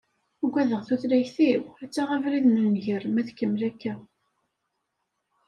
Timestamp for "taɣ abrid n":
1.91-2.57